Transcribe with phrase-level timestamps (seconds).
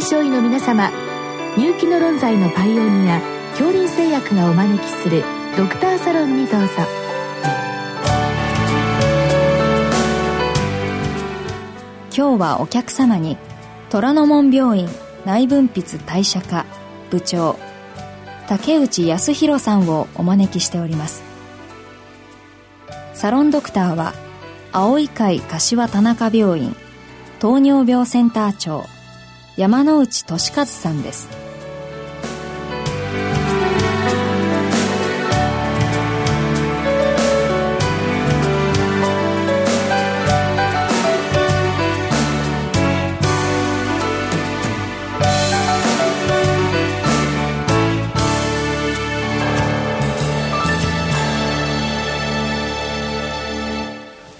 [0.00, 0.90] 臨床医の皆様
[1.58, 5.22] 入気の論剤のパイオニア恐林製薬がお招きする
[5.58, 6.68] ドクターサロンにどうぞ
[12.16, 13.36] 今日はお客様に
[13.90, 14.88] 虎ノ門病院
[15.26, 16.64] 内分泌代謝科
[17.10, 17.58] 部長
[18.48, 21.22] 竹内康弘さんをお招きしております
[23.12, 24.14] サロンドクターは
[24.72, 26.74] 青い会柏田中病院
[27.38, 28.86] 糖尿病センター長
[29.56, 31.39] 山内俊和さんです。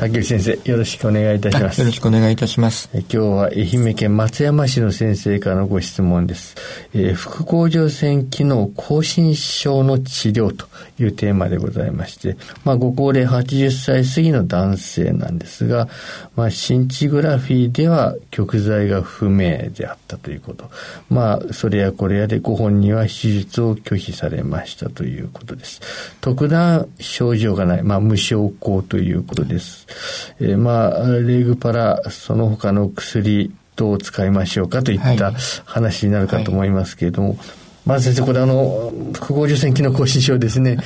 [0.01, 1.79] 竹内先生、よろしくお願いいたします。
[1.83, 2.89] よろしくお願いいたします。
[2.95, 6.57] 今日は愛媛県松山市の先生からのご質問です。
[6.95, 15.87] えー、副甲状腺機能亢進症の治療というテーマでございまして、まあ、ご高齢80歳過ぎの男性なんですが、
[16.35, 20.71] まあ、シンチグラフィーでは極剤が不明であったということ。
[21.11, 25.83] まあ、それやこれやでご本人は手術を拒否されましたということです。
[26.23, 29.90] 特段症状がない、まあ、無症候ということです。
[30.41, 35.33] えー、まあ、レグパラ、その他の薬、どう使いましょうかといった
[35.65, 37.39] 話になるかと思いますけれども、はい。
[37.39, 37.47] はい、
[37.87, 40.79] まず先生、これあの、複合受腺機能亢進症ですね。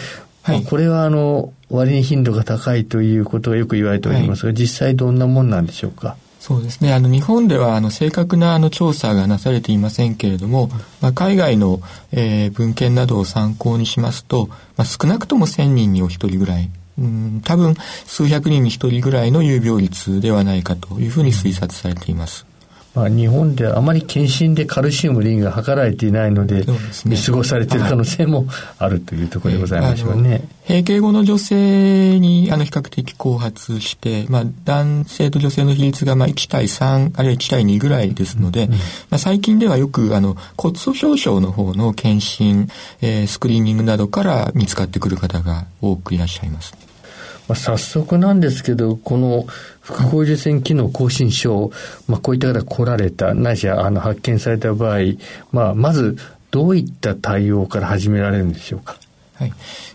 [0.43, 6.17] はい、これはあの、割に頻度が高いということがよく言われておりますが、実際どんなもんなんでしょうか？
[6.39, 6.93] そうですね。
[6.93, 10.69] あの、日本では、あの、正確な、あの、調査がなされていませんけれども、
[11.01, 11.81] まあ、海外の、
[12.13, 17.75] えー、文献などを参考にしますと、まあ、少なくとも1000人にお一人ぐらいうん多分
[18.07, 22.47] 数百人に一人ぐらいの有病率ではないかというふうに推察されています。
[22.95, 28.47] まあ、日本ではあまり検診でカルシウムリンが測られていないので、でね、見過ごされている可能性も
[28.79, 30.47] あるというところでございましょうね。
[30.69, 38.79] 閉経後の女性にあの比較的後発して、まあ、男性と女性の比率がまあ1対3あるいは1対2ぐらいですので、うん、ま
[39.11, 42.69] あ、最近ではよくあの骨粗鬆症の方の検診、
[43.03, 46.84] えー、スクリーニングなどから見つかってくる方が多くいらっしゃいます。
[47.49, 49.45] まあ、早速なんですけど、この
[49.83, 51.71] 副甲状腺機能更新症、
[52.09, 54.99] まあ、こういった方が来られた、ないしはあの発見された場合、
[55.53, 56.17] まあ、まず
[56.51, 58.97] どういった対応から始められるんでしょうか？
[59.37, 59.51] はい。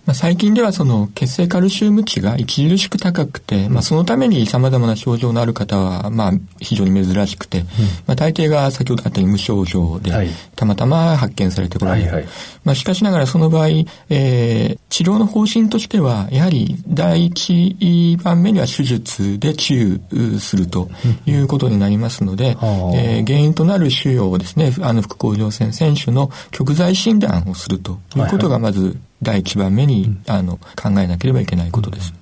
[0.06, 10.12] まあ、最近ではその血清カルシウム値が著しく高くて、まあ、そのために様々な症状のある方は、まあ、非常に珍しくて、うん、まあ、大抵が先ほどあったように無症状で、
[10.56, 12.06] たまたま発見されてこられる。
[12.08, 12.26] はいはい、
[12.66, 13.68] まあ、しかしながらその場合、
[14.10, 20.90] えー、治療の方針としては、やはり第一番目には手術で治癒すると
[21.26, 32.14] いうことになりますので、うん、えー、原因となる腫瘍をですね、あの副甲状腺選手の極剤診断をするということがまず、第一番目に、うん、あの考えなければいけないことです。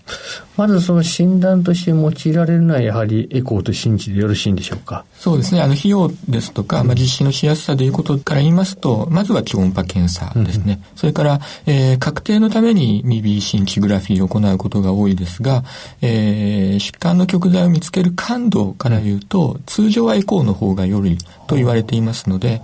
[0.55, 5.05] まずその診断として用いられるのはやはりエコーと信じでよろしいんでしょうか？
[5.13, 5.61] そうですね。
[5.61, 10.79] あの費用ですとか、まあ、実施のしやすさということから言いますと、まずは超音波検査ですね。
[10.81, 15.63] うん、それから、えー、確定のためにミビーシンチグラフィーを行うことが多いですが、
[16.01, 22.61] えー、疾患の極材を見つける感度から言うと、通常はエコーの方がよりと言われていますので、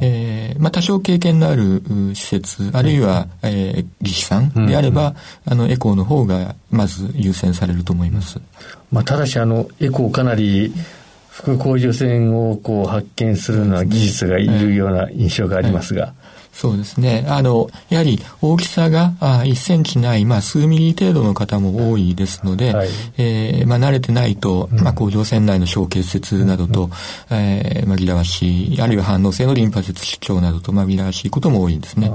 [0.00, 1.82] えー、まあ、多少経験のある
[2.14, 8.40] 施設、あるいは、えー、技師さんであれば、あの、エコーの方がまず優先されると思います。
[8.90, 10.72] まあ、ただし、あの、エコーかなり、
[11.34, 16.14] 副甲状腺をこう発見するのは技術がいるような印象がありますが。
[16.52, 17.26] そうですね。
[17.28, 26.90] あの、やはり大きさがあ1センチない、まあ数ミリ程度の方も多いですので、はい、えー、まあ慣れてないと、まあ甲状腺内の小結節などと、うん、
[27.36, 32.12] えー、紛らわしい、あるいは反応性のリンパ節失調などと紛らわしいことも多いんですね。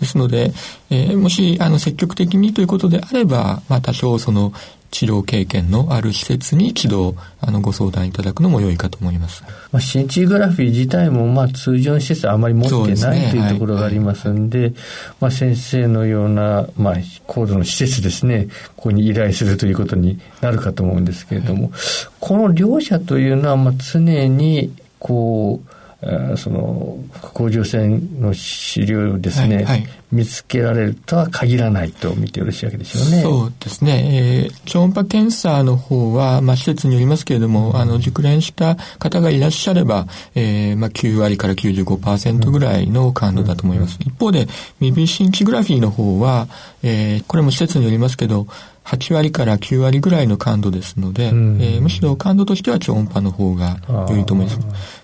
[0.00, 0.52] ですので、
[0.88, 4.54] えー、もし、あの、積極的にということであれば、まあ多少その、
[4.92, 9.42] 治療経験のある施設に一度あのご相談いただくのも良いかと思います。
[9.72, 14.74] まあ、シンチグラフィー自体もまあ通常の施設はあまり持ってない、ね、というところがありますんで、はい、
[15.20, 16.94] まあ、先生のような、まあ、
[17.26, 21.72] 高度の施設ですね、ここに依頼するということになるかと思うんですけれども、はい、
[22.20, 25.71] この両者というのはまあ常にこう、
[26.36, 33.22] その甲状腺の資料ですね、はいはい、見つけられるとは限らないと見てよろしいわけですよね。
[33.22, 34.48] そうですね。
[34.48, 43.98] えー、超音波検査の方は、まあ、施設によりますけれども、あの、熟練した方がいらっしゃれば、えー、まあ、9割から95%ぐらいの感度だと思います。
[44.00, 44.48] 一方で、
[44.80, 46.48] ミビシンチグラフィーの方は、
[46.82, 48.48] えー、これも施設によりますけど、
[48.84, 53.78] 8割から9割ぐらいの感度ですので、うん、えー、むしろ感度としては超音波の方が
[54.10, 54.58] 良いと思います。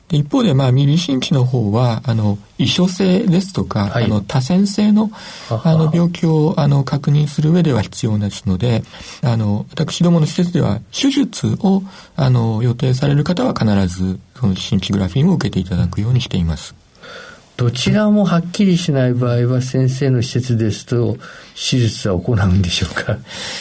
[0.09, 5.11] で一方で、まあ、ミリ心地の方は、あの、異所性ですとか、はい、あの、多線性の、
[5.51, 8.83] あの、病気を、あの、確認する上では必要ですので、
[9.23, 11.83] あの、私どもの施設では、手術を、
[12.17, 16.75] あの、予定される方は必ず、その、心地グラフィンを受けていただくようにしています。
[17.59, 21.17] どちらもはっきりしない場合は先生の施設ですと
[21.59, 23.19] 手術は行うんでしょうか？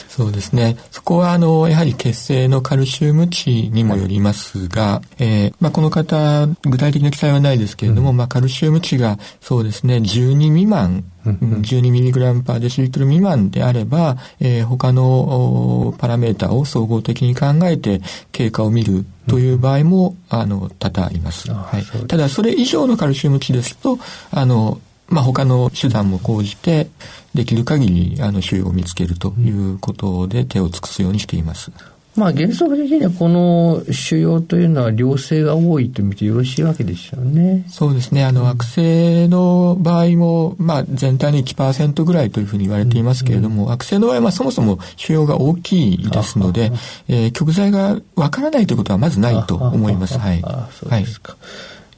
[0.08, 0.78] そうですね。
[0.92, 18.02] そこはあの、やはり血清のカルシウム値にもよりますが、はい、えー、まあ、この方、具体的な記載はないですけれども、うん、まあ、カルシウム値がそうですね、12未満 12mg パーデシリットル未満であれば、えー、他のパラメータを総合的に考えて
[18.32, 21.52] 経過を見るという場合も、あの、多々あります。
[21.52, 24.00] はい、ただ、それ以上のカルシウム値ですと、
[24.32, 26.88] あの、まあ、他の手段も講じて、
[27.33, 31.71] できる限り、あの、腫瘍を見つけるということで手を尽くすようにしています。
[32.18, 37.63] まあ原則的にはこの腫瘍というのは良性が多いと見てよろしいわけですよね。
[37.69, 38.25] そうですね。
[38.25, 46.71] あの、悪性の場合も、まあ全体の1%ぐらいというふうに言われていますけれども、うんうん、悪性の場合はそもそも腫瘍が大きいですので、
[47.07, 50.18] えー、極剤がわからないということはまずないと思います。
[50.18, 50.42] はい。
[50.42, 51.33] そうですか。
[51.33, 51.42] はい、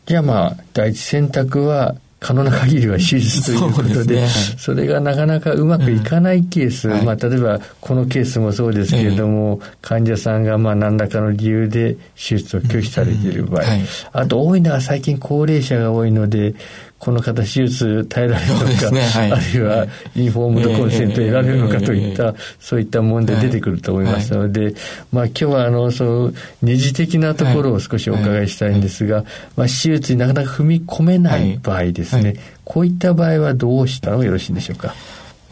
[0.06, 4.28] じゃあまあ、第一選択は可能な限りは手術ということで、
[4.58, 13.64] そ、ね,、れがなかなかうまくいかないケース、うん、まあ、例えばこのケースもそうですけれども、患者さんがまあ何らかの理由で手術を拒否されている場合、
[14.12, 16.56] あと多いのは最近高齢者が多いので、
[17.00, 19.02] この方手術耐えられるのか、ね。
[19.02, 24.76] はい、あるいはインフォームドコンセント得られるのかといった、そういった問題出てくると思いますので、
[25.12, 29.24] まあ今日はあの、その二次的なところを少しお伺いしたいんですが、
[29.56, 32.36] まあ手術になかなか踏み込めない場合ですね、
[32.66, 34.94] こういった場合はどうしたのがよろしいんでしょうか？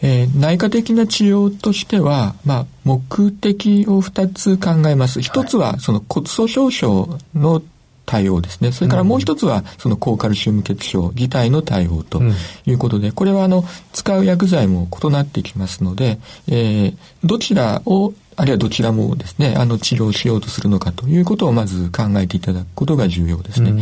[0.00, 5.18] えー、内科的な治療としては、まあ、目的を2つ考えます。
[5.18, 7.62] 1つは、その骨粗鬆症の
[8.08, 8.72] 対応ですね。
[8.72, 12.22] それからもう一つは、その高カルシウム血症自体の対応と
[12.64, 16.18] いうことで、これはあの、使う薬剤も異なってきますので、
[16.48, 23.72] えー、どちらをあるいはどちらもですね、あの治療しようとするのかということをまず考えていただくことが重要ですね。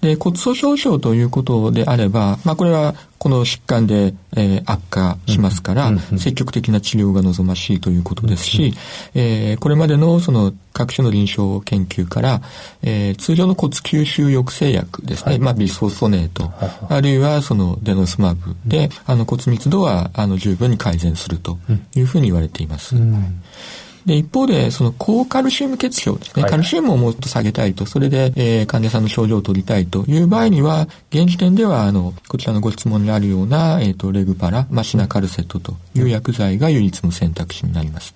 [0.00, 8.74] で、骨粗鬆症ということであれば、まあこれはこの疾患で、えー、悪化しますから、積極的な治療が望ましいということですし、
[9.14, 12.42] えー、これまでのその各種の臨床研究から、
[12.82, 16.50] えー、通常の骨吸収抑制薬ですね、はい、まあビスフォスフォネート、
[16.88, 21.60] あるいはそのデノスマブで、あの骨密度はあの十分に改善すると
[21.94, 22.96] いうふうに言われています。
[24.06, 38.14] で、一方で、その高カルシウム血症ですね、はい、カルシウムをもっと下げたいと、それで、えー、患者さんの症状を取りたいという場合には、現時点では、あの、こちらのご質問にあるような、えっ、ー、と、レグパラ、マシナカルセットという薬剤が唯一の選択肢になります。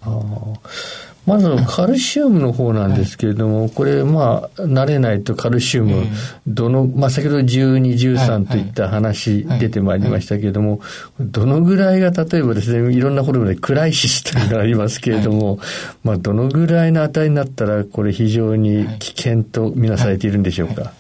[1.27, 6.07] まずカルシウムの方なんですけれども、はい、これまあ慣れないとカルシウム、
[6.47, 10.81] どの、まあ先ほど12、13といった話出てまいりましたけれども、
[11.19, 15.59] どのぐらいが例えばですね、いろんなホルモンでクライシスというのがありますけれども、
[16.05, 20.93] まあどのぐらいの値になったらこれ非常に危険とみなされているんでしょうか？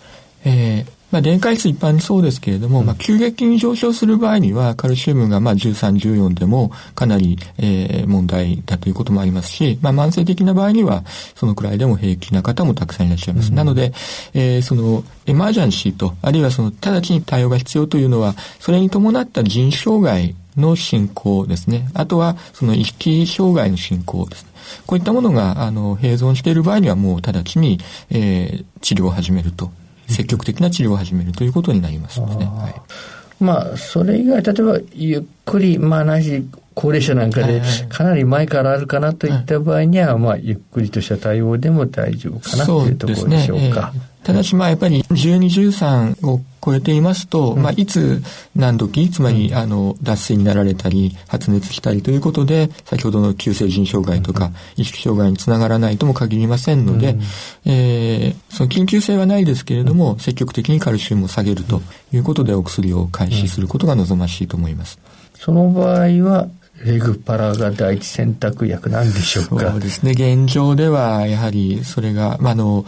[0.44, 11.04] えーまあ、電解質一般にそうですけれども、うん、まあ、急激に上昇する場合には、カルシウムがまあ13、14でもかなり、えー、問題だということもありますし、まあ、慢性的な場合には、
[11.34, 13.48] そのくらいでも平気な方もたくさんいらっしゃいます。
[13.48, 13.94] うん、なので、
[14.34, 21.88] えー、その、エマージャンシーと、あるいはその、直ちに対応が必要というのは、それに伴った腎障害の進行ですね。
[21.94, 24.50] あとは、その意識障害の進行ですね。
[24.84, 29.70] こういったものが、あの、併存している場合にはもう直ちに、えー、治療を始めると
[30.08, 32.26] 積極的な治療を始めるということになりますね。
[32.26, 36.44] はい、まあ、それ以外、例えば、ゆっくり、まあ、なし、
[36.74, 43.92] 高齢者なんかで、かなり前からあるかなといった場合には、まあ、ゆっくりとした対応でも大丈夫かなというところでしょうか。
[44.26, 45.38] ただし、まあ、やっぱり12、
[45.70, 48.20] 13を超えていますと、うん、まあ、いつ
[48.56, 57.22] 何時、つまり、あの、脱水になられたり、発熱したりということで、先ほどの急性腎障害とか、意識障害につながらないとも限りませんので、うん、
[57.66, 58.25] えー、
[58.56, 64.98] その緊急性はないですけれども、積極的にカルシウムを下げるということで、お薬を開始することが望ましいと思います。
[65.34, 66.48] その場合は、
[66.82, 69.72] レグパラが第一選択薬なんでしょうか？
[69.72, 70.12] そうですね。
[70.12, 72.86] 現状では、やはり、それが、まあ、あの、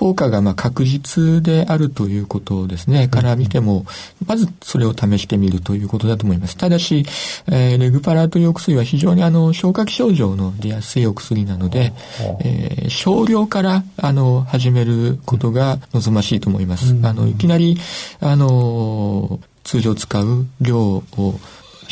[0.00, 3.84] 効果がまあ確実であるということですね、から見ても、
[4.24, 6.56] まずそれを試してみるということだと思います。
[6.56, 7.04] ただし、
[7.48, 11.92] えー、レグパラというお薬は非常にあの消化器症状の出やすいお薬なので、
[12.42, 16.96] えー、少量からあの始めることが望ましいと思います。
[17.02, 17.76] あのいきなり
[18.20, 21.04] あの通常使う量を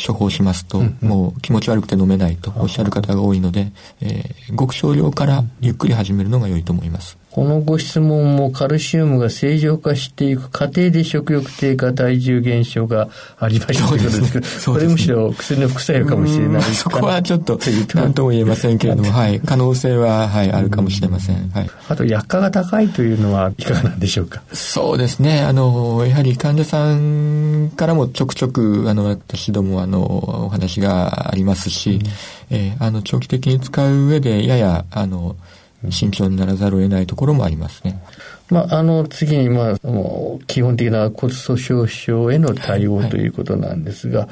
[0.03, 7.17] 処方しますと、もう気持ち悪くて飲めないとおっしゃる方が多いので、えー、ごく少量からゆっくり始めるのが良いと思います。
[7.31, 13.07] このご質問もカルシウムが正常化していく過程で食欲低下、体重減少が
[13.37, 13.87] ありました。
[13.87, 17.59] ということですけど、 ね、これむしろ薬の副作用かもしれないそこはちょっと
[17.93, 18.79] 何とも言えません。
[18.79, 21.49] けれども、はい、可能性は、はい、あるかもしれません。
[21.53, 24.41] はい、あと薬価が高いというのはいかがなんでしょうか？
[24.51, 25.41] そうですね。
[25.41, 35.35] あの、やはり患者さんからもちょくちょく、あの、私ども、あの、お話がありますし、うん、えー、あの、長期的に使う上で、やや、あの、
[35.89, 38.01] 慎重にならざるを得ないところもありますね。
[38.49, 44.29] まあ、あの、次に、まあ、もう基本的な骨粗鬆症への対応ということなんですが、はい。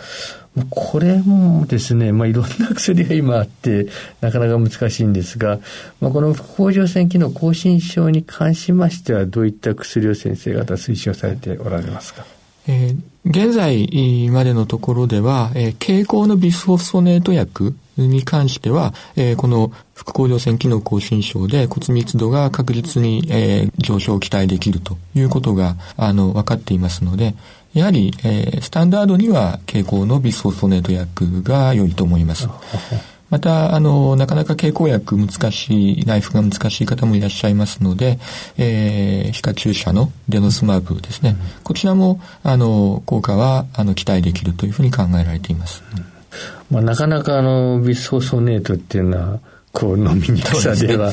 [0.72, 3.88] これもですね、まあ、いろんな薬が今あって、
[4.22, 5.60] なかなか難しいんですが、
[6.02, 12.26] まあ、この副甲状腺機能亢進症に関しましては、どういった薬を先生方推奨されておられますか？
[12.68, 13.00] えー、
[13.30, 27.36] 現在までのところでは、えー、経口のビスフォスフォネート薬に関しては、えー、この副甲状腺機能亢進症で骨密度が確実に、えー、上昇を期待できるということが、あの、分かっていますので、
[27.74, 32.48] やはり、えー、スタンダードには傾向のビスフォスフォネート薬が良いと思います。
[33.30, 38.20] また、あの、なかなか経口薬難しい、内服が難しい方もいらっしゃいますので、
[38.58, 41.32] えー、皮下注射のデノスマブですね。
[41.32, 45.84] うん、こちらも、あの、効果は、あの、期待できるというふうに考えられています。
[45.94, 49.40] うん、まあ、なかなか、あの、ビスフォスフォネートっていうのは、
[49.78, 51.12] こう飲みにくさでは、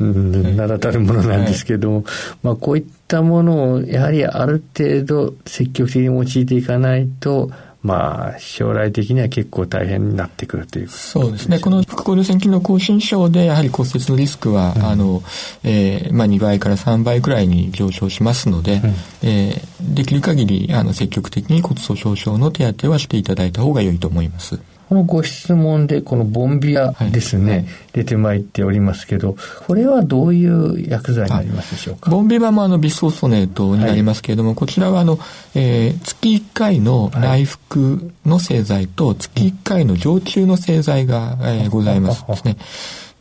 [0.00, 2.04] 名だたるものなんですけども、はい、
[2.42, 7.50] まあこういったものをやはりある程度積極的に用いていかないと、
[7.86, 11.60] まあ、将来的には結構大変になってくるというそうですね。
[11.60, 15.22] この副甲状腺機能亢進症で、やはり骨折のリスクは、うん、あの、
[15.62, 24.58] えー、まあ、2倍から3倍くらいに上昇しますので、うん、えー、できる限り、あの、積極的に骨粗鬆症の手当てはしていただいた方が良いと思います。
[24.88, 32.10] このご質問で、このボンビアですね、はい、出てまいっておりますけど、これはどういう薬剤になりますでしょうか？
[32.10, 35.18] ボンビアもあのビスフォスフォネートになりますけれども、はい、こちらはあの、
[35.54, 42.56] えー、月1回の内服の製剤と月1回の常駐の製剤が、えー、ございますですね。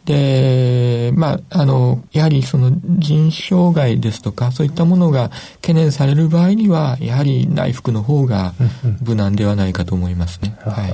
[0.05, 5.31] で、まあ、あの、やはりその腎障害ですとか、そういったものが
[5.61, 8.53] 懸念される場合には、やはり内服の方が
[9.01, 10.55] 無難ではないかと思いますね。
[10.61, 10.93] はい。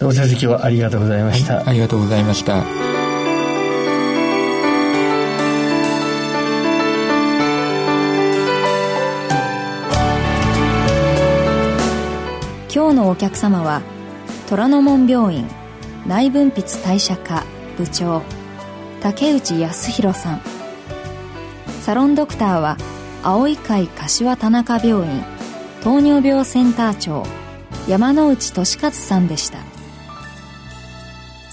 [0.00, 2.64] どうも先生今日はありがとうございました、はい、ありがとうございました。
[12.74, 13.82] 今日のお客様は
[14.48, 15.48] 虎ノ門病院
[16.08, 17.44] 内分泌代謝科
[17.78, 18.22] 部長
[19.00, 20.40] 竹内康弘さん。
[21.82, 22.76] サロンドクターは
[23.22, 25.22] 青い会柏田中病院
[25.82, 27.24] 糖尿病センター長
[27.86, 29.73] 山内俊勝さんでした